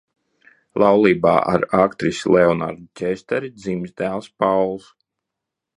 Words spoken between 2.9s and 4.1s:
Ķesteri dzimis